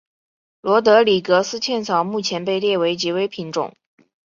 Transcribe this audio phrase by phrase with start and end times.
[0.61, 3.71] 罗德里格斯茜草目前被列为极危物种。